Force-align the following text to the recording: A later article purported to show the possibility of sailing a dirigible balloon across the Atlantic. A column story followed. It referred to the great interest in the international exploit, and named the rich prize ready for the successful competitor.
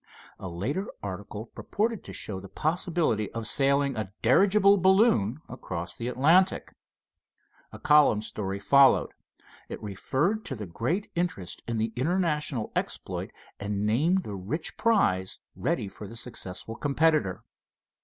A 0.39 0.49
later 0.49 0.87
article 1.03 1.45
purported 1.53 2.03
to 2.05 2.11
show 2.11 2.39
the 2.39 2.49
possibility 2.49 3.31
of 3.33 3.45
sailing 3.45 3.95
a 3.95 4.11
dirigible 4.23 4.77
balloon 4.77 5.41
across 5.47 5.95
the 5.95 6.07
Atlantic. 6.07 6.73
A 7.71 7.77
column 7.77 8.23
story 8.23 8.59
followed. 8.59 9.11
It 9.69 9.79
referred 9.79 10.43
to 10.45 10.55
the 10.55 10.65
great 10.65 11.11
interest 11.13 11.61
in 11.67 11.77
the 11.77 11.93
international 11.95 12.71
exploit, 12.75 13.29
and 13.59 13.85
named 13.85 14.23
the 14.23 14.33
rich 14.33 14.75
prize 14.75 15.37
ready 15.55 15.87
for 15.87 16.07
the 16.07 16.15
successful 16.17 16.73
competitor. 16.75 17.43